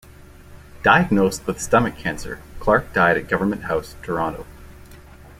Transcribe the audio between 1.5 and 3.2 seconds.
stomach cancer, Clarke died